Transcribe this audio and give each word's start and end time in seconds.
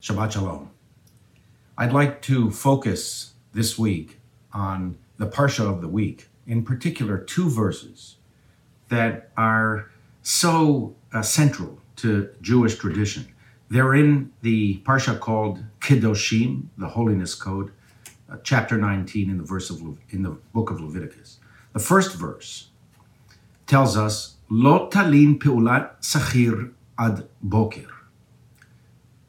Shabbat 0.00 0.30
Shalom. 0.30 0.70
I'd 1.76 1.92
like 1.92 2.22
to 2.22 2.52
focus 2.52 3.32
this 3.52 3.76
week 3.76 4.20
on 4.52 4.96
the 5.16 5.26
Parsha 5.26 5.68
of 5.68 5.80
the 5.80 5.88
week, 5.88 6.28
in 6.46 6.62
particular, 6.62 7.18
two 7.18 7.50
verses 7.50 8.14
that 8.90 9.32
are 9.36 9.90
so 10.22 10.94
uh, 11.12 11.22
central 11.22 11.80
to 11.96 12.30
Jewish 12.40 12.78
tradition. 12.78 13.26
They're 13.70 13.92
in 13.92 14.32
the 14.42 14.76
Parsha 14.84 15.18
called 15.18 15.64
Kedoshim, 15.80 16.66
the 16.78 16.86
Holiness 16.86 17.34
Code, 17.34 17.72
uh, 18.30 18.36
chapter 18.44 18.78
19 18.78 19.28
in 19.28 19.38
the 19.38 19.42
verse 19.42 19.68
of 19.68 19.82
Le- 19.82 19.96
in 20.10 20.22
the 20.22 20.38
book 20.52 20.70
of 20.70 20.80
Leviticus. 20.80 21.40
The 21.72 21.80
first 21.80 22.14
verse 22.14 22.68
tells 23.66 23.96
us, 23.96 24.36
Lo 24.48 24.88
talin 24.90 25.40
peulat 25.40 26.00
sachir 26.00 26.72
ad 26.96 27.26
boker 27.42 27.97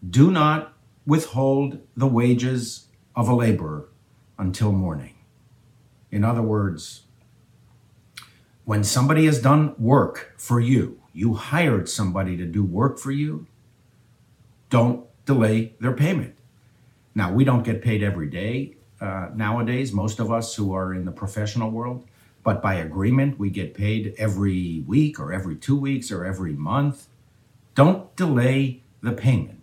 do 0.08 0.31
not 0.31 0.73
withhold 1.05 1.80
the 1.95 2.08
wages 2.08 2.88
of 3.16 3.27
a 3.27 3.34
laborer 3.35 3.89
until 4.38 4.72
morning. 4.72 5.16
In 6.12 6.23
other 6.23 6.41
words, 6.41 7.03
when 8.66 8.84
somebody 8.84 9.25
has 9.25 9.41
done 9.41 9.75
work 9.77 10.34
for 10.38 10.59
you, 10.59 11.02
you 11.13 11.34
hired 11.34 11.89
somebody 11.89 12.38
to 12.38 12.45
do 12.45 12.63
work 12.63 12.99
for 12.99 13.12
you, 13.12 13.48
don't 14.70 15.05
delay 15.25 15.73
their 15.80 15.94
payment. 15.94 16.38
Now, 17.16 17.34
we 17.34 17.44
don't 17.44 17.63
get 17.63 17.81
paid 17.81 18.03
every 18.03 18.30
day 18.30 18.75
uh, 19.02 19.30
nowadays, 19.34 19.94
most 19.94 20.20
of 20.20 20.31
us 20.31 20.55
who 20.55 20.73
are 20.73 20.94
in 20.94 21.05
the 21.05 21.11
professional 21.11 21.72
world, 21.72 22.05
but 22.44 22.61
by 22.61 22.75
agreement, 22.75 23.39
we 23.39 23.50
get 23.50 23.73
paid 23.73 24.13
every 24.17 24.84
week 24.88 25.20
or 25.20 25.34
every 25.34 25.55
two 25.55 25.77
weeks 25.77 26.11
or 26.11 26.25
every 26.25 26.53
month. 26.53 27.08
Don't 27.75 28.13
delay 28.16 28.84
the 29.02 29.11
payment 29.11 29.58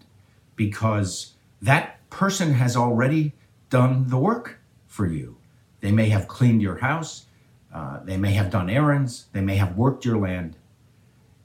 because 0.56 1.34
that 1.62 2.10
person 2.10 2.54
has 2.54 2.76
already 2.76 3.34
done 3.70 4.10
the 4.10 4.18
work 4.18 4.60
for 4.88 5.06
you. 5.06 5.38
They 5.80 5.92
may 5.92 6.10
have 6.10 6.28
cleaned 6.28 6.62
your 6.62 6.78
house, 6.78 7.26
uh, 7.74 8.00
they 8.04 8.18
may 8.18 8.34
have 8.34 8.50
done 8.52 8.70
errands, 8.70 9.26
they 9.34 9.42
may 9.42 9.56
have 9.56 9.78
worked 9.78 10.06
your 10.06 10.18
land, 10.18 10.56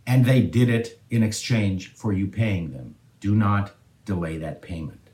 and 0.07 0.25
they 0.25 0.43
did 0.43 0.69
it 0.69 1.01
in 1.11 1.23
exchange 1.23 1.93
for 1.95 2.13
you 2.13 2.27
paying 2.27 2.73
them. 2.73 2.97
Do 3.21 3.35
not 3.35 3.75
delay 4.05 4.37
that 4.39 4.63
payment. 4.63 5.11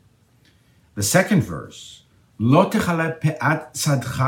The 0.95 1.03
second 1.03 1.43
verse, 1.43 2.03
לא 2.41 2.69
תכלה 2.71 3.11
פאת 3.11 3.77
שדך 3.77 4.25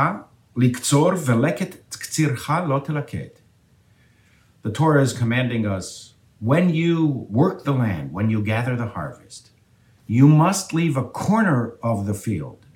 לקצור 0.57 1.11
ולקט 1.25 1.95
קצירך 1.95 2.49
לא 2.67 2.79
תלקט. 2.85 3.39
The 4.63 4.71
Torah 4.71 5.01
is 5.01 5.13
commanding 5.13 5.65
us 5.65 6.13
when 6.39 6.69
you 6.69 7.27
work 7.29 7.63
the 7.63 7.71
land, 7.71 8.13
when 8.13 8.29
you 8.29 8.41
gather 8.41 8.75
the 8.75 8.87
harvest, 8.87 9.51
you 10.10 10.26
must 10.26 10.74
leave 10.74 10.96
a 10.96 11.04
corner 11.04 11.76
of 11.84 12.04
the 12.04 12.14
field 12.14 12.66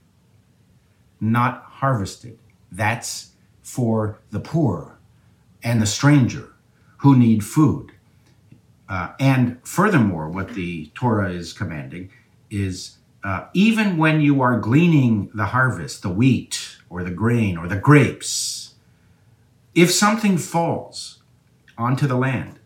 not 1.20 1.64
harvested. 1.64 2.38
That's 2.70 3.32
for 3.60 4.20
the 4.30 4.38
poor 4.38 5.00
and 5.60 5.82
the 5.82 5.86
stranger 5.86 6.52
who 6.98 7.18
need 7.18 7.42
food. 7.42 7.90
Uh, 8.88 9.14
and 9.18 9.58
furthermore, 9.66 10.28
what 10.28 10.55
the 10.55 10.92
Torah 10.94 11.32
is 11.32 11.52
commanding 11.52 12.12
is 12.50 12.98
uh, 13.24 13.46
even 13.52 13.96
when 13.96 14.20
you 14.20 14.40
are 14.40 14.60
gleaning 14.60 15.28
the 15.34 15.46
harvest, 15.46 16.02
the 16.02 16.10
wheat 16.10 16.77
or 16.88 17.02
the 17.02 17.10
grain 17.10 17.58
or 17.58 17.66
the 17.66 17.74
grapes, 17.74 18.74
if 19.74 19.90
something 19.90 20.38
falls 20.38 21.18
onto 21.77 22.06
the 22.06 22.14
land, 22.14 22.60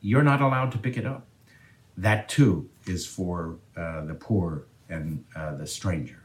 you're 0.00 0.24
not 0.24 0.40
allowed 0.40 0.72
to 0.72 0.78
pick 0.78 0.96
it 0.96 1.06
up 1.06 1.28
that 1.96 2.28
too 2.28 2.68
is 2.86 3.06
for 3.06 3.56
uh, 3.76 4.04
the 4.04 4.14
poor 4.14 4.66
and 4.88 5.24
uh, 5.34 5.54
the 5.56 5.66
stranger. 5.66 6.22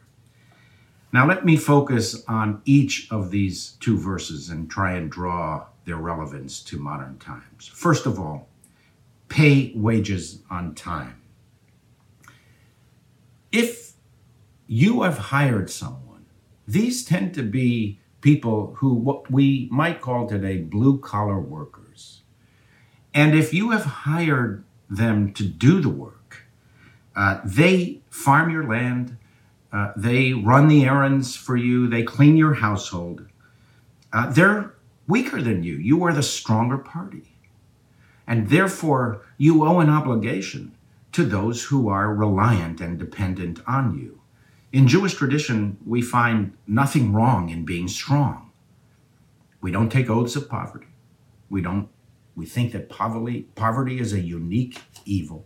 Now, 1.12 1.28
let 1.28 1.44
me 1.44 1.58
focus 1.58 2.24
on 2.28 2.62
each 2.66 3.08
of 3.12 3.32
these 3.32 3.78
two 3.80 3.98
verses 3.98 4.50
and 4.50 4.70
try 4.70 4.94
and 4.94 5.10
draw 5.10 5.66
their 5.86 5.96
relevance 5.96 6.62
to 6.66 6.78
modern 6.78 7.18
times. 7.18 7.68
First 7.68 8.06
of 8.06 8.20
all, 8.20 8.48
pay 9.28 9.72
wages 9.76 10.44
on 10.52 10.76
time. 10.76 11.22
If 13.52 13.94
you 14.68 15.02
have 15.02 15.18
hired 15.18 15.72
someone, 15.72 16.26
these 16.68 17.04
tend 17.04 17.34
to 17.34 17.44
be 17.44 18.00
people 18.22 18.76
who 18.76 18.94
what 18.94 19.32
we 19.32 19.68
might 19.72 20.02
call 20.02 20.28
today 20.28 20.58
blue 20.58 21.00
collar 21.00 21.40
workers. 21.40 22.22
And 23.16 23.34
if 23.34 23.52
you 23.52 23.72
have 23.72 23.86
hired 23.86 24.64
them 24.90 25.34
to 25.34 25.44
do 25.44 25.82
the 25.82 25.90
work. 25.90 26.19
Uh, 27.16 27.40
they 27.44 28.02
farm 28.10 28.50
your 28.50 28.68
land, 28.68 29.18
uh, 29.72 29.92
they 29.96 30.34
run 30.34 30.68
the 30.68 30.86
errands 30.86 31.36
for 31.36 31.56
you, 31.56 31.88
they 31.88 32.04
clean 32.04 32.38
your 32.38 32.56
household. 32.56 33.28
Uh, 34.12 34.32
they're 34.32 34.74
weaker 35.08 35.42
than 35.42 35.64
you. 35.64 35.76
You 35.76 36.04
are 36.04 36.14
the 36.14 36.24
stronger 36.24 36.78
party. 36.78 37.36
And 38.26 38.50
therefore, 38.50 39.22
you 39.38 39.66
owe 39.66 39.80
an 39.80 39.90
obligation 39.90 40.76
to 41.12 41.26
those 41.26 41.66
who 41.66 41.90
are 41.90 42.14
reliant 42.14 42.80
and 42.80 43.00
dependent 43.00 43.60
on 43.68 43.98
you. 43.98 44.22
In 44.72 44.88
Jewish 44.88 45.16
tradition, 45.16 45.78
we 45.86 46.02
find 46.02 46.56
nothing 46.68 47.12
wrong 47.12 47.50
in 47.50 47.66
being 47.66 47.88
strong. 47.88 48.52
We 49.62 49.72
don't 49.72 49.92
take 49.92 50.10
oaths 50.10 50.36
of 50.36 50.48
poverty. 50.48 50.88
We 51.50 51.62
don't 51.62 51.90
we 52.36 52.46
think 52.46 52.72
that 52.72 52.88
poverty, 52.88 53.50
poverty 53.56 54.00
is 54.00 54.14
a 54.14 54.22
unique 54.22 54.82
evil. 55.04 55.46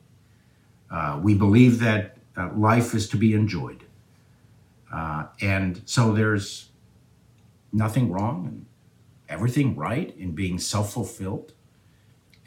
Uh, 0.93 1.19
we 1.23 1.33
believe 1.33 1.79
that 1.79 2.17
uh, 2.37 2.49
life 2.55 2.93
is 2.93 3.09
to 3.09 3.17
be 3.17 3.33
enjoyed. 3.33 3.83
Uh, 4.93 5.25
and 5.41 5.81
so 5.85 6.13
there's 6.13 6.69
nothing 7.71 8.11
wrong 8.11 8.45
and 8.45 8.65
everything 9.27 9.75
right 9.75 10.15
in 10.17 10.31
being 10.33 10.59
self 10.59 10.93
fulfilled 10.93 11.53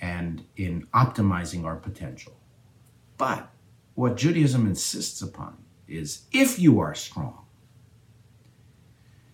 and 0.00 0.44
in 0.56 0.86
optimizing 0.94 1.64
our 1.64 1.76
potential. 1.76 2.36
But 3.16 3.50
what 3.94 4.16
Judaism 4.16 4.66
insists 4.66 5.20
upon 5.22 5.56
is 5.88 6.22
if 6.30 6.58
you 6.58 6.78
are 6.78 6.94
strong, 6.94 7.46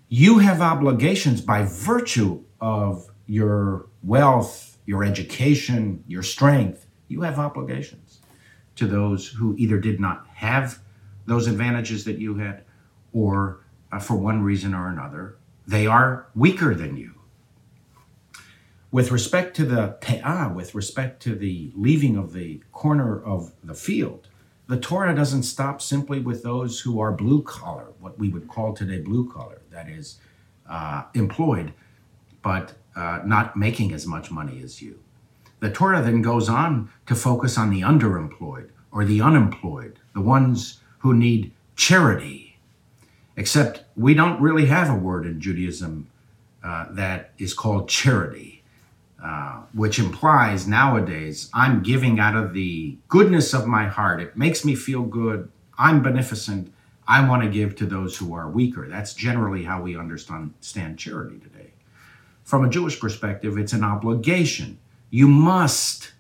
you 0.09 0.39
have 0.39 0.61
obligations 0.61 1.41
by 1.41 1.65
virtue 1.65 2.43
of 2.61 3.11
your 3.27 3.87
wealth 4.03 4.73
your 4.85 5.05
education, 5.05 6.03
your 6.07 6.23
strength, 6.23 6.87
you 7.09 7.23
have 7.23 7.39
obligations 7.39 8.22
to 8.77 8.87
those 8.87 9.29
who 9.29 9.55
either 9.59 9.79
did 9.79 10.01
not 10.01 10.27
have 10.35 10.79
those 11.27 11.47
advantages 11.47 12.05
that 12.05 12.19
you 12.19 12.37
had, 12.37 12.65
or 13.13 13.61
uh, 13.93 13.99
for 13.99 14.17
one 14.17 14.43
reason 14.43 14.75
or 14.75 14.89
another, 14.89 15.37
they 15.67 15.87
are 15.87 16.27
weaker 16.35 16.75
than 16.75 16.97
you. 16.97 17.15
With 18.91 19.11
respect 19.11 19.57
to 19.57 19.65
the 19.65 19.97
pe'ah, 20.01 20.53
with 20.55 20.75
respect 20.75 21.23
to 21.23 21.35
the 21.35 21.73
leaving 21.75 22.17
of 22.17 22.33
the 22.33 22.63
corner 22.73 23.23
of 23.23 23.53
the 23.63 23.75
field, 23.75 24.29
the 24.67 24.79
Torah 24.79 25.15
doesn't 25.15 25.45
stop 25.45 25.81
simply 25.81 26.21
with 26.21 26.43
those 26.43 26.81
who 26.81 27.01
are 27.01 27.13
blue 27.13 27.43
collar, 27.43 27.89
what 28.01 28.19
we 28.19 28.29
would 28.29 28.49
call 28.49 28.75
today 28.75 28.99
blue 28.99 29.31
collar, 29.31 29.61
that 29.71 29.89
is, 29.89 30.19
uh, 30.69 31.05
employed, 31.15 31.73
but 32.43 32.75
uh, 32.97 33.21
not 33.25 33.57
making 33.57 33.93
as 33.93 34.07
much 34.07 34.31
money 34.31 34.61
as 34.63 34.83
you. 34.83 34.99
The 35.63 35.71
Torah 35.71 36.03
then 36.03 36.23
goes 36.23 36.49
on 36.49 36.91
to 37.07 37.15
focus 37.15 37.57
on 37.57 37.71
the 37.71 37.83
underemployed 37.83 38.71
or 38.91 39.05
the 39.05 39.23
unemployed, 39.23 40.01
the 40.13 40.21
ones 40.21 40.81
who 40.99 41.15
need 41.15 41.53
charity. 41.77 42.59
Except 43.37 43.85
we 43.97 44.13
don't 44.13 44.43
really 44.43 44.67
have 44.67 44.91
a 44.91 44.97
word 44.97 45.25
in 45.25 45.41
Judaism 45.41 46.11
uh, 46.65 46.87
that 46.91 47.31
is 47.39 47.55
called 47.55 47.89
charity, 47.89 48.65
uh, 49.23 49.63
which 49.73 50.01
implies 50.01 50.67
nowadays 50.67 51.49
I'm 51.55 51.85
giving 51.85 52.19
out 52.19 52.35
of 52.35 52.55
the 52.55 52.97
goodness 53.07 53.55
of 53.55 53.69
my 53.69 53.87
heart. 53.87 54.21
It 54.21 54.37
makes 54.37 54.65
me 54.65 54.75
feel 54.75 55.05
good. 55.05 55.49
I'm 55.79 56.03
beneficent. 56.03 56.75
I 57.07 57.29
want 57.29 57.45
to 57.45 57.49
give 57.49 57.77
to 57.77 57.87
those 57.87 58.17
who 58.17 58.35
are 58.35 58.51
weaker. 58.51 58.89
That's 58.89 59.15
generally 59.15 59.63
how 59.63 59.81
we 59.81 59.97
understand 59.97 60.99
charity 60.99 61.39
today. 61.39 61.71
From 62.43 62.65
a 62.65 62.69
Jewish 62.69 62.99
perspective, 62.99 63.57
it's 63.59 63.73
an 63.73 63.85
obligation. 63.85 64.79
You 65.15 65.29
must 65.29 66.15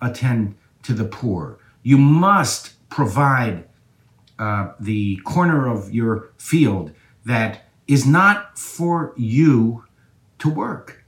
attend 0.00 0.56
to 0.84 0.94
the 0.94 1.04
poor. 1.04 1.58
You 1.82 1.98
must 1.98 2.88
provide 2.88 3.68
uh, 4.38 4.72
the 4.80 5.16
corner 5.18 5.68
of 5.68 5.92
your 5.92 6.30
field 6.38 6.92
that 7.26 7.66
is 7.86 8.06
not 8.06 8.58
for 8.58 9.12
you 9.18 9.84
to 10.38 10.48
work. 10.48 11.04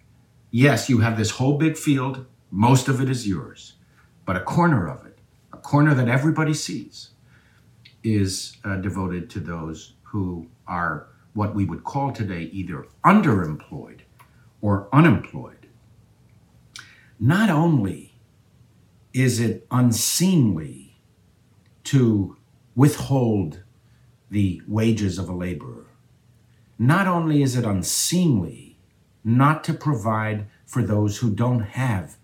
Yes, 0.50 0.90
you 0.90 0.98
have 0.98 1.16
this 1.16 1.30
whole 1.30 1.56
big 1.56 1.78
field, 1.78 2.26
most 2.50 2.88
of 2.88 3.00
it 3.00 3.08
is 3.08 3.26
yours, 3.26 3.72
but 4.26 4.36
a 4.36 4.40
corner 4.40 4.86
of 4.86 5.06
it, 5.06 5.18
a 5.54 5.56
corner 5.56 5.94
that 5.94 6.08
everybody 6.08 6.52
sees, 6.52 7.12
is 8.04 8.58
uh, 8.66 8.76
devoted 8.76 9.30
to 9.30 9.40
those 9.40 9.94
who 10.02 10.46
are 10.66 11.06
what 11.32 11.54
we 11.54 11.64
would 11.64 11.84
call 11.84 12.12
today 12.12 12.50
either 12.52 12.86
underemployed 13.02 14.00
or 14.60 14.90
unemployed. 14.92 15.59
Not 17.20 17.50
only 17.50 18.14
is 19.12 19.40
it 19.40 19.66
unseemly 19.70 20.96
to 21.84 22.36
withhold 22.74 23.62
the 24.30 24.62
wages 24.66 25.18
of 25.18 25.28
a 25.28 25.34
laborer. 25.34 25.86
Not 26.78 27.06
only 27.06 27.42
is 27.42 27.56
it 27.56 27.64
unseemly 27.64 28.78
not 29.22 29.64
to 29.64 29.74
provide 29.74 30.46
for 30.64 30.82
those 30.82 31.18
who 31.18 31.30
don't 31.30 31.60
have 31.60 32.16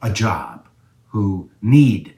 a 0.00 0.12
job, 0.12 0.68
who 1.08 1.50
need 1.62 2.14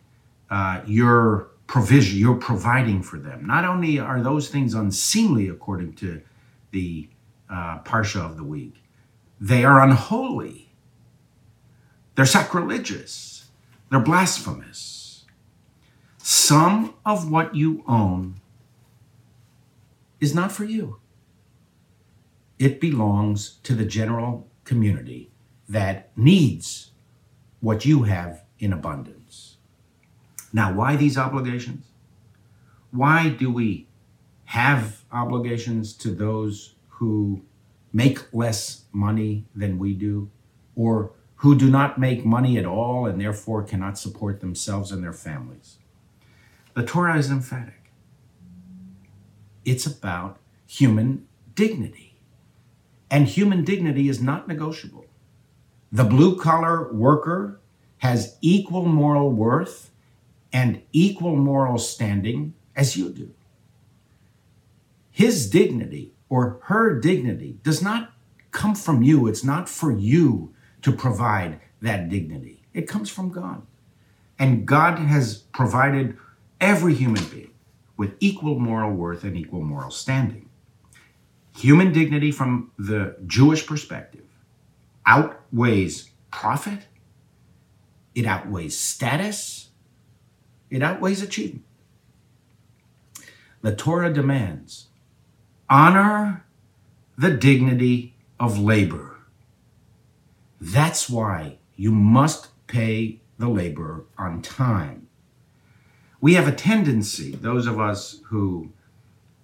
uh, 0.51 0.83
your 0.87 1.49
provision, 1.67 2.19
you're 2.19 2.35
providing 2.35 3.03
for 3.03 3.19
them. 3.19 3.47
Not 3.47 3.65
only 3.65 3.99
are 3.99 4.21
those 4.21 4.49
things 4.49 4.75
unseemly 4.75 5.49
according 5.49 5.95
to 5.95 6.21
the 6.73 7.09
uh, 7.49 7.79
Parsha 7.79 8.21
of 8.21 8.37
the 8.37 8.45
week, 8.45 8.83
they 9.41 9.65
are 9.65 9.81
unholy. 9.81 10.70
They're 12.21 12.27
sacrilegious. 12.27 13.47
They're 13.89 13.99
blasphemous. 13.99 15.25
Some 16.19 16.93
of 17.07 17.31
what 17.31 17.55
you 17.55 17.83
own 17.89 18.43
is 20.21 20.35
not 20.35 20.53
for 20.53 20.65
you. 20.65 21.01
It 22.59 22.79
belongs 22.79 23.53
to 23.63 23.75
the 23.75 23.87
general 23.87 24.47
community 24.65 25.31
that 25.67 26.11
needs 26.15 26.91
what 27.61 27.87
you 27.87 28.03
have 28.03 28.45
in 28.59 28.75
abundance. 28.75 29.57
Now, 30.53 30.75
why 30.75 30.97
these 30.97 31.17
obligations? 31.17 31.87
Why 32.91 33.31
do 33.31 33.51
we 33.51 33.89
have 34.45 35.07
obligations 35.11 35.95
to 35.95 36.11
those 36.11 36.75
who 36.89 37.41
make 37.95 38.35
less 38.35 38.85
money 38.93 39.47
than 39.55 39.79
we 39.79 39.95
do, 39.95 40.29
or 40.77 41.13
who 41.41 41.57
do 41.57 41.71
not 41.71 41.99
make 41.99 42.25
money 42.25 42.59
at 42.59 42.67
all 42.67 43.07
and 43.07 43.19
therefore 43.19 43.63
cannot 43.63 43.99
support 43.99 44.41
themselves 44.41 44.93
and 44.93 45.03
their 45.03 45.13
families? 45.13 45.79
The 46.75 46.85
Torah 46.85 47.17
is 47.17 47.31
emphatic. 47.31 47.91
It's 49.65 49.87
about 49.87 50.39
human 50.67 51.27
dignity. 51.55 52.19
And 53.11 53.27
human 53.27 53.65
dignity 53.65 54.11
is 54.11 54.21
not 54.21 54.49
negotiable. 54.49 55.07
The 55.91 56.05
blue 56.05 56.37
collar 56.37 56.93
worker 56.93 57.59
has 57.99 58.37
equal 58.43 58.85
moral 58.85 59.31
worth 59.31 59.91
and 60.53 60.83
equal 60.93 61.37
moral 61.37 61.79
standing 61.79 62.53
as 62.77 62.99
you 62.99 63.09
do. 63.09 63.33
His 65.11 65.49
dignity 65.49 66.13
or 66.29 66.61
her 66.65 67.01
dignity 67.01 67.59
does 67.63 67.81
not 67.81 68.13
come 68.51 68.75
from 68.75 69.03
you. 69.03 69.27
It's 69.27 69.43
not 69.43 69.71
for 69.71 69.91
you 69.91 70.55
to 70.83 70.93
provide 70.93 71.61
that 71.83 72.09
dignity, 72.09 72.63
it 72.75 72.89
comes 72.89 73.11
from 73.11 73.31
God. 73.31 73.63
And 74.39 74.67
God 74.67 74.99
has 74.99 75.39
provided 75.39 76.17
every 76.61 76.95
human 76.95 77.25
being 77.25 77.53
with 77.97 78.15
equal 78.21 78.59
moral 78.59 78.93
worth 78.93 79.25
and 79.25 79.37
equal 79.37 79.63
moral 79.63 79.91
standing. 79.91 80.49
Human 81.57 81.93
dignity 81.93 82.33
from 82.33 82.71
the 82.79 83.17
Jewish 83.27 83.67
perspective 83.67 84.25
outweighs 85.05 86.11
profit, 86.31 86.87
it 88.15 88.25
outweighs 88.25 88.79
status, 88.79 89.69
it 90.71 90.83
outweighs 90.83 91.23
achievement. 91.23 91.65
The 93.63 93.75
Torah 93.75 94.13
demands 94.13 94.87
honor 95.69 96.47
the 97.19 97.31
dignity 97.31 98.15
of 98.39 98.59
labor. 98.59 99.19
That's 100.61 101.09
why 101.09 101.57
you 101.75 101.91
must 101.91 102.49
pay 102.67 103.21
the 103.39 103.49
laborer 103.49 104.05
on 104.19 104.43
time. 104.43 105.09
We 106.21 106.35
have 106.35 106.47
a 106.47 106.53
tendency, 106.53 107.35
those 107.35 107.67
of 107.67 107.81
us 107.81 108.21
who 108.27 108.71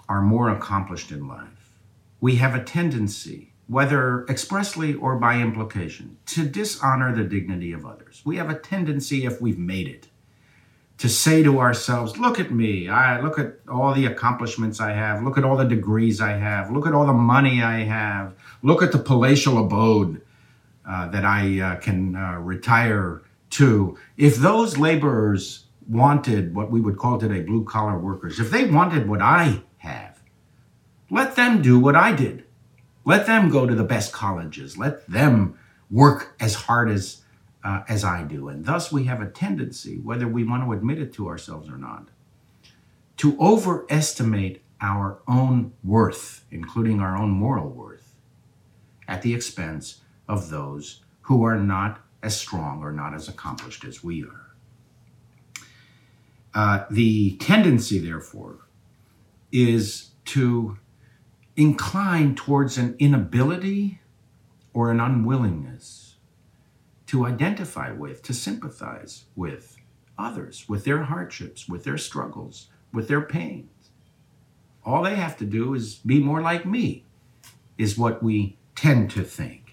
are 0.08 0.20
more 0.20 0.50
accomplished 0.50 1.10
in 1.10 1.26
life, 1.26 1.78
we 2.20 2.36
have 2.36 2.54
a 2.54 2.62
tendency, 2.62 3.52
whether 3.66 4.26
expressly 4.28 4.92
or 4.92 5.16
by 5.16 5.40
implication, 5.40 6.18
to 6.26 6.46
dishonor 6.46 7.14
the 7.14 7.24
dignity 7.24 7.72
of 7.72 7.86
others. 7.86 8.20
We 8.26 8.36
have 8.36 8.50
a 8.50 8.58
tendency, 8.58 9.24
if 9.24 9.40
we've 9.40 9.58
made 9.58 9.88
it, 9.88 10.08
to 10.98 11.08
say 11.08 11.42
to 11.42 11.58
ourselves, 11.58 12.18
look 12.18 12.38
at 12.38 12.50
me. 12.50 12.88
I 12.88 13.20
look 13.20 13.38
at 13.38 13.54
all 13.68 13.94
the 13.94 14.06
accomplishments 14.06 14.80
I 14.80 14.92
have. 14.92 15.22
Look 15.22 15.38
at 15.38 15.44
all 15.44 15.56
the 15.56 15.64
degrees 15.64 16.20
I 16.20 16.32
have. 16.32 16.70
Look 16.70 16.86
at 16.86 16.94
all 16.94 17.06
the 17.06 17.12
money 17.12 17.62
I 17.62 17.80
have. 17.80 18.34
Look 18.62 18.82
at 18.82 18.92
the 18.92 18.98
palatial 18.98 19.58
abode 19.58 20.22
uh, 20.88 21.08
that 21.08 21.24
I 21.24 21.60
uh, 21.60 21.76
can 21.76 22.16
uh, 22.16 22.38
retire 22.38 23.22
to. 23.50 23.98
If 24.16 24.36
those 24.36 24.78
laborers 24.78 25.66
wanted 25.88 26.54
what 26.54 26.70
we 26.70 26.80
would 26.80 26.96
call 26.96 27.18
today 27.18 27.42
blue 27.42 27.64
collar 27.64 27.98
workers, 27.98 28.38
if 28.38 28.50
they 28.50 28.66
wanted 28.66 29.08
what 29.08 29.22
I 29.22 29.62
have, 29.78 30.20
let 31.10 31.36
them 31.36 31.62
do 31.62 31.78
what 31.78 31.96
I 31.96 32.12
did. 32.12 32.44
Let 33.04 33.26
them 33.26 33.50
go 33.50 33.66
to 33.66 33.74
the 33.74 33.84
best 33.84 34.12
colleges. 34.12 34.76
Let 34.76 35.06
them 35.08 35.58
work 35.90 36.34
as 36.40 36.54
hard 36.54 36.90
as 36.90 37.22
uh, 37.62 37.82
as 37.88 38.04
I 38.04 38.22
do. 38.22 38.48
And 38.48 38.64
thus 38.64 38.92
we 38.92 39.04
have 39.04 39.20
a 39.20 39.26
tendency, 39.26 39.98
whether 39.98 40.28
we 40.28 40.44
want 40.44 40.64
to 40.64 40.72
admit 40.72 41.00
it 41.00 41.12
to 41.14 41.26
ourselves 41.26 41.68
or 41.68 41.76
not, 41.76 42.08
to 43.16 43.36
overestimate 43.40 44.62
our 44.80 45.18
own 45.26 45.72
worth, 45.82 46.44
including 46.52 47.00
our 47.00 47.16
own 47.16 47.30
moral 47.30 47.68
worth, 47.68 48.14
at 49.08 49.22
the 49.22 49.34
expense 49.34 50.02
of 50.28 50.50
those 50.50 51.02
who 51.22 51.44
are 51.44 51.58
not 51.58 52.00
as 52.22 52.36
strong 52.36 52.82
or 52.82 52.92
not 52.92 53.14
as 53.14 53.28
accomplished 53.28 53.84
as 53.84 54.02
we 54.02 54.24
are. 54.24 54.54
Uh, 56.54 56.84
the 56.90 57.36
tendency, 57.36 57.98
therefore, 57.98 58.66
is 59.52 60.10
to 60.24 60.78
incline 61.56 62.34
towards 62.34 62.78
an 62.78 62.96
inability 62.98 64.00
or 64.72 64.90
an 64.90 65.00
unwillingness 65.00 66.16
to 67.06 67.24
identify 67.24 67.92
with, 67.92 68.22
to 68.22 68.34
sympathize 68.34 69.24
with 69.36 69.76
others, 70.18 70.68
with 70.68 70.84
their 70.84 71.04
hardships, 71.04 71.68
with 71.68 71.84
their 71.84 71.98
struggles, 71.98 72.68
with 72.92 73.08
their 73.08 73.20
pains. 73.20 73.90
All 74.84 75.02
they 75.02 75.16
have 75.16 75.36
to 75.38 75.44
do 75.44 75.74
is 75.74 75.96
be 75.96 76.20
more 76.20 76.40
like 76.40 76.64
me, 76.64 77.04
is 77.78 77.98
what 77.98 78.22
we 78.22 78.56
tend 78.74 79.10
to 79.12 79.22
think. 79.22 79.65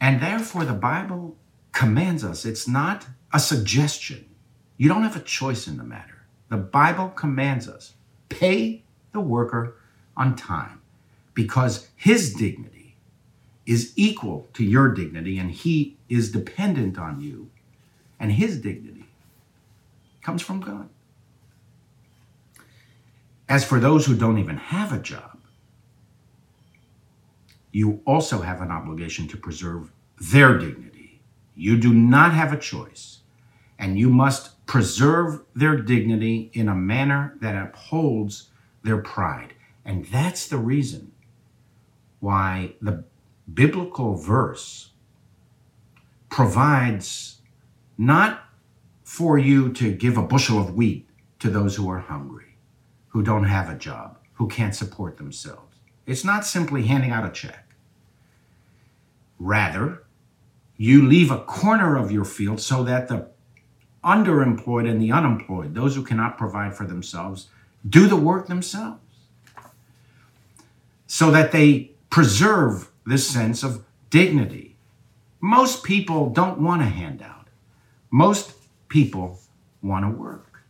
And 0.00 0.20
therefore, 0.20 0.64
the 0.64 0.74
Bible 0.74 1.36
commands 1.72 2.24
us, 2.24 2.44
it's 2.44 2.68
not 2.68 3.06
a 3.32 3.38
suggestion. 3.38 4.24
You 4.76 4.88
don't 4.88 5.02
have 5.02 5.16
a 5.16 5.20
choice 5.20 5.66
in 5.66 5.76
the 5.76 5.84
matter. 5.84 6.26
The 6.48 6.56
Bible 6.56 7.08
commands 7.08 7.68
us 7.68 7.94
pay 8.28 8.82
the 9.12 9.20
worker 9.20 9.76
on 10.16 10.36
time 10.36 10.80
because 11.34 11.88
his 11.96 12.34
dignity 12.34 12.96
is 13.66 13.92
equal 13.96 14.48
to 14.54 14.64
your 14.64 14.88
dignity 14.94 15.38
and 15.38 15.50
he 15.50 15.96
is 16.08 16.30
dependent 16.30 16.98
on 16.98 17.20
you. 17.20 17.50
And 18.18 18.32
his 18.32 18.60
dignity 18.60 19.04
comes 20.22 20.40
from 20.40 20.60
God. 20.60 20.88
As 23.48 23.64
for 23.64 23.78
those 23.78 24.06
who 24.06 24.16
don't 24.16 24.38
even 24.38 24.56
have 24.56 24.92
a 24.92 24.98
job, 24.98 25.35
you 27.76 28.00
also 28.06 28.40
have 28.40 28.62
an 28.62 28.70
obligation 28.70 29.28
to 29.28 29.36
preserve 29.36 29.92
their 30.18 30.56
dignity. 30.56 31.20
You 31.54 31.76
do 31.76 31.92
not 31.92 32.32
have 32.32 32.50
a 32.50 32.58
choice, 32.58 33.18
and 33.78 33.98
you 33.98 34.08
must 34.08 34.64
preserve 34.64 35.42
their 35.54 35.76
dignity 35.76 36.50
in 36.54 36.70
a 36.70 36.74
manner 36.74 37.36
that 37.42 37.54
upholds 37.54 38.48
their 38.82 38.96
pride. 39.02 39.52
And 39.84 40.06
that's 40.06 40.48
the 40.48 40.56
reason 40.56 41.12
why 42.20 42.76
the 42.80 43.04
biblical 43.52 44.16
verse 44.16 44.92
provides 46.30 47.42
not 47.98 48.42
for 49.04 49.36
you 49.36 49.70
to 49.74 49.92
give 49.92 50.16
a 50.16 50.22
bushel 50.22 50.58
of 50.58 50.74
wheat 50.74 51.10
to 51.40 51.50
those 51.50 51.76
who 51.76 51.90
are 51.90 51.98
hungry, 51.98 52.56
who 53.08 53.22
don't 53.22 53.44
have 53.44 53.68
a 53.68 53.76
job, 53.76 54.16
who 54.32 54.48
can't 54.48 54.74
support 54.74 55.18
themselves. 55.18 55.76
It's 56.06 56.24
not 56.24 56.46
simply 56.46 56.84
handing 56.86 57.10
out 57.10 57.26
a 57.26 57.30
check. 57.30 57.65
Rather, 59.38 60.02
you 60.76 61.06
leave 61.06 61.30
a 61.30 61.40
corner 61.40 61.96
of 61.96 62.10
your 62.10 62.24
field 62.24 62.60
so 62.60 62.84
that 62.84 63.08
the 63.08 63.28
underemployed 64.04 64.88
and 64.88 65.00
the 65.00 65.12
unemployed, 65.12 65.74
those 65.74 65.96
who 65.96 66.02
cannot 66.02 66.38
provide 66.38 66.74
for 66.74 66.86
themselves, 66.86 67.48
do 67.88 68.06
the 68.06 68.16
work 68.16 68.46
themselves. 68.46 69.00
So 71.06 71.30
that 71.30 71.52
they 71.52 71.92
preserve 72.10 72.90
this 73.04 73.28
sense 73.28 73.62
of 73.62 73.84
dignity. 74.10 74.76
Most 75.40 75.84
people 75.84 76.30
don't 76.30 76.60
want 76.60 76.82
a 76.82 76.86
handout. 76.86 77.48
Most 78.10 78.54
people 78.88 79.40
want 79.82 80.04
to 80.04 80.10
work. 80.10 80.62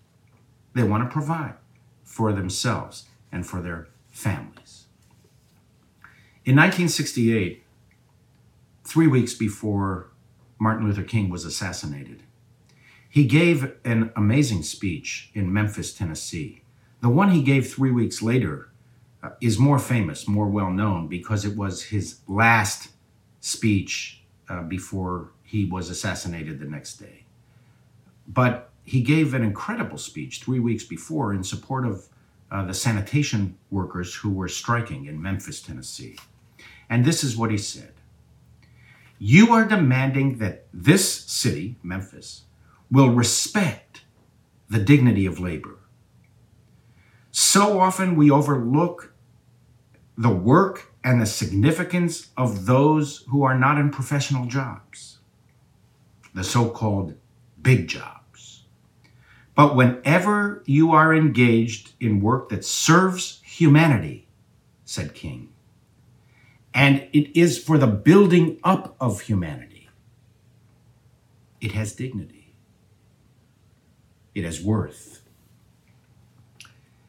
They 0.75 0.83
want 0.83 1.05
to 1.05 1.13
provide 1.13 1.55
for 2.05 2.33
themselves 2.33 3.05
and 3.33 3.47
for 3.47 3.61
their 3.61 3.89
families. 4.11 4.87
In 6.45 6.55
1968, 6.55 7.65
three 8.87 9.09
weeks 9.09 9.35
before 9.35 10.11
Martin 10.59 10.87
Luther 10.87 11.03
King 11.03 11.29
was 11.29 11.45
assassinated, 11.45 12.23
He 13.09 13.25
gave 13.25 13.73
an 13.85 14.13
amazing 14.15 14.63
speech 14.63 15.31
in 15.35 15.53
Memphis, 15.53 15.93
Tennessee. 15.93 16.63
The 17.01 17.09
one 17.09 17.31
he 17.31 17.43
gave 17.43 17.69
three 17.69 17.91
weeks 17.91 18.23
later 18.23 18.71
uh, 19.23 19.31
is 19.41 19.59
more 19.59 19.79
famous, 19.79 20.29
more 20.29 20.49
well 20.49 20.71
known, 20.71 21.09
because 21.09 21.45
it 21.45 21.57
was 21.57 21.85
his 21.85 22.21
last 22.29 22.89
speech 23.41 24.23
uh, 24.49 24.63
before 24.63 25.31
he 25.43 25.65
was 25.65 25.91
assassinated 25.91 26.59
the 26.59 26.67
next 26.67 26.97
day. 26.97 27.25
But 28.29 28.71
he 28.85 29.03
gave 29.03 29.35
an 29.35 29.43
incredible 29.43 29.99
speech 29.99 30.41
three 30.41 30.61
weeks 30.61 30.85
before 30.85 31.35
in 31.35 31.43
support 31.43 31.87
of 31.87 32.09
uh, 32.51 32.65
the 32.65 32.75
sanitation 32.75 33.57
workers 33.71 34.15
who 34.15 34.31
were 34.31 34.49
striking 34.49 35.07
in 35.07 35.21
Memphis, 35.21 35.61
Tennessee. 35.61 36.17
And 36.89 37.05
this 37.05 37.25
is 37.25 37.37
what 37.37 37.51
he 37.51 37.59
said 37.59 37.96
You 39.19 39.53
are 39.53 39.65
demanding 39.65 40.39
that 40.39 40.67
this 40.73 41.25
city, 41.25 41.79
Memphis, 41.83 42.43
will 42.91 43.11
respect 43.11 44.03
the 44.69 44.79
dignity 44.79 45.27
of 45.27 45.41
labor. 45.41 45.79
So 47.31 47.81
often 47.81 48.17
we 48.17 48.31
overlook 48.31 49.13
the 50.19 50.31
work 50.31 50.93
and 51.05 51.21
the 51.21 51.27
significance 51.27 52.31
of 52.37 52.67
those 52.67 53.25
who 53.29 53.43
are 53.43 53.59
not 53.59 53.79
in 53.79 53.91
professional 53.91 54.47
jobs, 54.47 55.19
the 56.35 56.45
so 56.45 56.69
called 56.69 57.15
big 57.61 57.89
jobs. 57.89 58.65
But 59.55 59.77
whenever 59.77 60.63
you 60.67 60.93
are 60.93 61.15
engaged 61.15 61.93
in 62.01 62.21
work 62.21 62.49
that 62.51 62.65
serves 62.65 63.41
humanity, 63.45 64.29
said 64.85 65.15
King, 65.15 65.53
and 66.77 67.09
it 67.15 67.35
is 67.35 67.59
for 67.59 67.79
the 67.79 67.87
building 67.87 68.61
up 68.63 68.95
of 69.01 69.23
humanity, 69.23 69.89
it 71.59 71.73
has 71.73 71.95
dignity, 71.95 72.55
it 74.35 74.45
has 74.45 74.63
worth. 74.63 75.23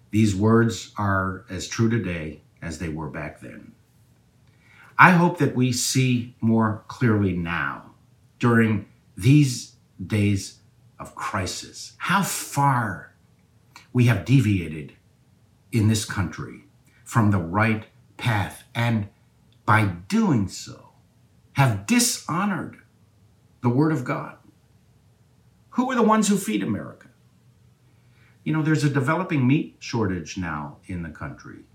These 0.10 0.34
words 0.34 0.94
are 0.98 1.44
as 1.50 1.68
true 1.68 1.90
today 1.90 2.44
as 2.62 2.80
they 2.80 2.88
were 2.88 3.10
back 3.10 3.42
then. 3.42 3.74
I 4.98 5.12
hope 5.12 5.38
that 5.40 5.54
we 5.54 5.74
see 5.74 6.34
more 6.40 6.86
clearly 6.88 7.36
now 7.36 7.92
during 8.40 8.88
these 9.18 9.74
days 10.04 10.60
of 10.98 11.14
crisis 11.14 11.92
how 11.98 12.24
far 12.24 13.14
we 13.92 14.06
have 14.06 14.24
deviated 14.24 14.94
in 15.74 15.90
this 15.90 16.06
country 16.06 16.64
from 17.04 17.32
the 17.32 17.38
right 17.38 17.86
path 18.16 18.64
and 18.74 19.10
by 19.68 19.86
doing 20.08 20.48
so 20.48 20.94
have 21.54 21.86
dishonored 21.86 22.78
the 23.62 23.70
word 23.70 23.92
of 23.92 24.06
God. 24.06 24.38
Who 25.72 25.92
are 25.92 25.96
the 25.96 26.02
ones 26.02 26.30
who 26.30 26.38
feed 26.38 26.64
America? 26.64 27.10
You 28.44 28.54
know, 28.54 28.64
there's 28.64 28.86
a 28.86 28.90
developing 28.90 29.46
meat 29.46 29.76
shortage 29.80 30.38
now 30.38 30.78
in 30.86 31.04
the 31.04 31.10
country. 31.10 31.66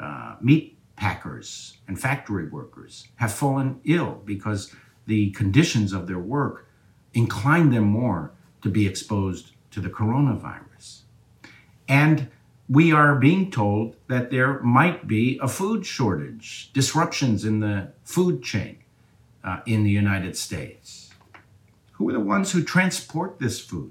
Uh, 0.00 0.36
meat 0.40 0.78
packers 0.94 1.78
and 1.88 2.00
factory 2.00 2.46
workers 2.48 3.08
have 3.16 3.32
fallen 3.32 3.80
ill 3.84 4.22
because 4.24 4.72
the 5.06 5.30
conditions 5.32 5.92
of 5.92 6.06
their 6.06 6.20
work 6.20 6.68
incline 7.14 7.70
them 7.70 7.84
more 7.84 8.32
to 8.62 8.68
be 8.68 8.86
exposed 8.86 9.52
to 9.72 9.80
the 9.80 9.90
coronavirus. 9.90 11.00
And 11.88 12.28
we 12.70 12.92
are 12.92 13.16
being 13.16 13.50
told 13.50 13.96
that 14.06 14.30
there 14.30 14.60
might 14.60 15.08
be 15.08 15.40
a 15.42 15.48
food 15.48 15.84
shortage, 15.84 16.70
disruptions 16.72 17.44
in 17.44 17.58
the 17.58 17.92
food 18.04 18.44
chain 18.44 18.78
uh, 19.42 19.58
in 19.66 19.82
the 19.82 19.90
United 19.90 20.36
States. 20.36 21.10
Who 21.94 22.08
are 22.08 22.12
the 22.12 22.20
ones 22.20 22.52
who 22.52 22.62
transport 22.62 23.40
this 23.40 23.58
food? 23.60 23.90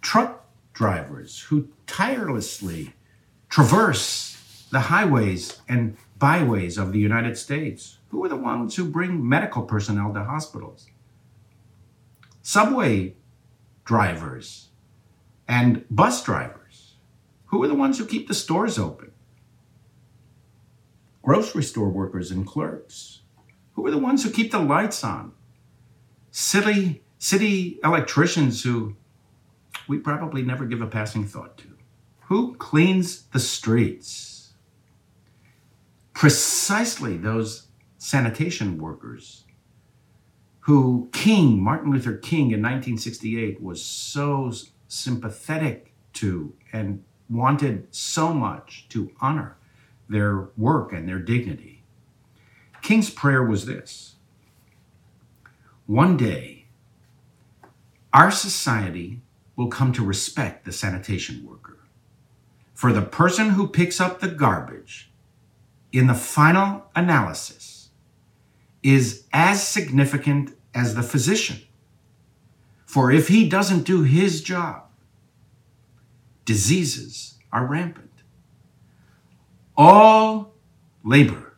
Truck 0.00 0.46
drivers 0.72 1.40
who 1.40 1.68
tirelessly 1.86 2.94
traverse 3.50 4.66
the 4.72 4.80
highways 4.80 5.60
and 5.68 5.98
byways 6.18 6.78
of 6.78 6.92
the 6.92 6.98
United 6.98 7.36
States? 7.36 7.98
Who 8.08 8.24
are 8.24 8.30
the 8.30 8.36
ones 8.36 8.76
who 8.76 8.84
bring 8.86 9.28
medical 9.28 9.62
personnel 9.62 10.14
to 10.14 10.24
hospitals? 10.24 10.86
Subway 12.40 13.14
drivers 13.84 14.68
and 15.46 15.84
bus 15.90 16.24
drivers. 16.24 16.63
Who 17.54 17.62
are 17.62 17.68
the 17.68 17.74
ones 17.76 17.98
who 17.98 18.04
keep 18.04 18.26
the 18.26 18.34
stores 18.34 18.80
open? 18.80 19.12
Grocery 21.22 21.62
store 21.62 21.88
workers 21.88 22.32
and 22.32 22.44
clerks. 22.44 23.20
Who 23.74 23.86
are 23.86 23.92
the 23.92 23.96
ones 23.98 24.24
who 24.24 24.30
keep 24.30 24.50
the 24.50 24.58
lights 24.58 25.04
on? 25.04 25.30
City, 26.32 27.04
city 27.18 27.78
electricians 27.84 28.64
who 28.64 28.96
we 29.86 29.98
probably 29.98 30.42
never 30.42 30.64
give 30.64 30.80
a 30.80 30.88
passing 30.88 31.24
thought 31.24 31.56
to. 31.58 31.68
Who 32.22 32.56
cleans 32.56 33.22
the 33.26 33.38
streets? 33.38 34.34
precisely 36.24 37.18
those 37.18 37.66
sanitation 37.98 38.78
workers 38.78 39.44
who 40.60 41.10
King, 41.12 41.62
Martin 41.62 41.92
Luther 41.92 42.16
King 42.16 42.52
in 42.52 42.62
1968, 42.62 43.60
was 43.60 43.84
so 43.84 44.50
sympathetic 44.88 45.92
to 46.14 46.54
and 46.72 47.04
wanted 47.28 47.86
so 47.94 48.32
much 48.32 48.86
to 48.90 49.10
honor 49.20 49.56
their 50.08 50.48
work 50.56 50.92
and 50.92 51.08
their 51.08 51.18
dignity. 51.18 51.82
King's 52.82 53.10
prayer 53.10 53.42
was 53.42 53.66
this 53.66 54.16
One 55.86 56.16
day, 56.16 56.66
our 58.12 58.30
society 58.30 59.20
will 59.56 59.68
come 59.68 59.92
to 59.92 60.04
respect 60.04 60.64
the 60.64 60.72
sanitation 60.72 61.46
worker. 61.46 61.78
For 62.74 62.92
the 62.92 63.02
person 63.02 63.50
who 63.50 63.68
picks 63.68 64.00
up 64.00 64.20
the 64.20 64.28
garbage 64.28 65.10
in 65.92 66.08
the 66.08 66.14
final 66.14 66.86
analysis 66.94 67.88
is 68.82 69.24
as 69.32 69.66
significant 69.66 70.56
as 70.74 70.94
the 70.94 71.02
physician. 71.02 71.58
For 72.84 73.10
if 73.10 73.28
he 73.28 73.48
doesn't 73.48 73.84
do 73.84 74.02
his 74.02 74.42
job, 74.42 74.83
diseases 76.44 77.38
are 77.52 77.66
rampant. 77.66 78.10
All 79.76 80.54
labor 81.04 81.56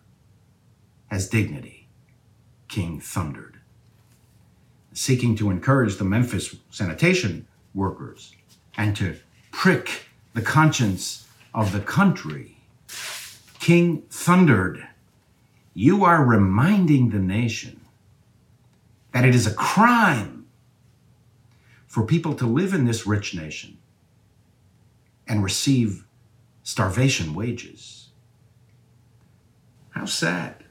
has 1.09 1.28
dignity, 1.28 1.88
King 2.69 3.00
thundered. 3.00 3.59
Seeking 4.93 5.37
to 5.37 5.50
encourage 5.50 5.97
the 5.97 6.05
Memphis 6.05 6.57
sanitation 6.71 7.47
workers 7.75 8.35
and 8.76 8.97
to 8.97 9.16
prick 9.50 10.07
the 10.33 10.43
conscience 10.43 11.26
of 11.55 11.73
the 11.73 11.81
country 11.81 12.57
King 13.66 14.02
thundered, 14.11 14.87
You 15.75 16.05
are 16.05 16.25
reminding 16.25 17.11
the 17.11 17.19
nation 17.19 17.81
that 19.11 19.25
it 19.25 19.35
is 19.35 19.45
a 19.45 19.55
crime 19.55 20.47
for 21.88 22.07
people 22.07 22.35
to 22.35 22.47
live 22.47 22.73
in 22.73 22.85
this 22.85 23.09
rich 23.09 23.35
nation 23.35 23.78
and 25.26 25.42
receive 25.42 26.06
starvation 26.62 27.35
wages. 27.35 28.11
How 29.90 30.04
sad 30.04 30.64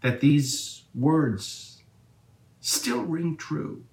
that 0.00 0.20
these 0.20 0.82
words 0.94 1.82
still 2.60 3.02
ring 3.02 3.36
true 3.36 3.84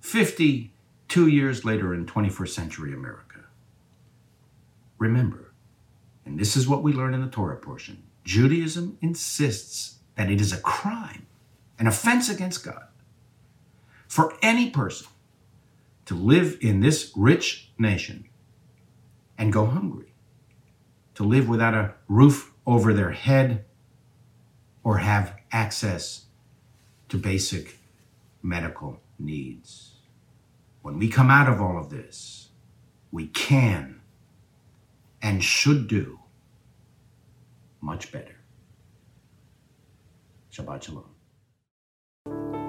52 0.00 1.26
years 1.26 1.64
later 1.64 1.92
in 1.92 2.06
21st 2.06 2.48
century 2.48 2.94
America. 2.94 3.40
Remember, 4.98 5.52
and 6.24 6.38
this 6.38 6.56
is 6.56 6.68
what 6.68 6.82
we 6.82 6.92
learn 6.92 7.14
in 7.14 7.20
the 7.20 7.30
Torah 7.30 7.56
portion 7.56 8.02
Judaism 8.24 8.98
insists 9.00 9.98
that 10.16 10.30
it 10.30 10.40
is 10.40 10.52
a 10.52 10.60
crime, 10.60 11.26
an 11.78 11.86
offense 11.86 12.28
against 12.28 12.64
God, 12.64 12.88
for 14.06 14.34
any 14.42 14.70
person 14.70 15.08
to 16.06 16.14
live 16.14 16.58
in 16.60 16.80
this 16.80 17.12
rich 17.16 17.70
nation 17.78 18.27
and 19.38 19.52
go 19.52 19.64
hungry, 19.64 20.12
to 21.14 21.22
live 21.22 21.48
without 21.48 21.74
a 21.74 21.94
roof 22.08 22.52
over 22.66 22.92
their 22.92 23.12
head 23.12 23.64
or 24.82 24.98
have 24.98 25.36
access 25.52 26.26
to 27.08 27.16
basic 27.16 27.78
medical 28.42 29.00
needs. 29.18 29.94
When 30.82 30.98
we 30.98 31.08
come 31.08 31.30
out 31.30 31.48
of 31.48 31.60
all 31.60 31.78
of 31.78 31.90
this, 31.90 32.50
we 33.10 33.28
can 33.28 34.00
and 35.22 35.42
should 35.42 35.88
do 35.88 36.20
much 37.80 38.12
better. 38.12 38.36
Shabbat 40.52 40.82
Shalom. 40.82 42.67